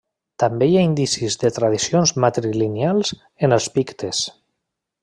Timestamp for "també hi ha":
0.43-0.85